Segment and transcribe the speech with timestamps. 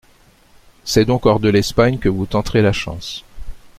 [0.83, 3.23] C'est donc hors de l'Espagne que vous tenterez la chance.